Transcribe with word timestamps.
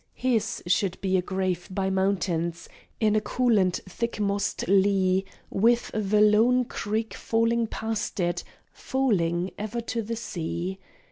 His 0.15 0.63
should 0.65 0.99
be 0.99 1.15
a 1.15 1.21
grave 1.21 1.67
by 1.69 1.91
mountains, 1.91 2.67
in 2.99 3.15
a 3.15 3.21
cool 3.21 3.59
and 3.59 3.75
thick 3.87 4.19
mossed 4.19 4.67
lea, 4.67 5.25
With 5.51 5.91
the 5.93 6.21
lone 6.21 6.65
creek 6.65 7.13
falling 7.13 7.67
past 7.67 8.19
it 8.19 8.43
falling 8.71 9.51
ever 9.59 9.79
to 9.79 10.01
the 10.01 10.15
sea. 10.15 10.79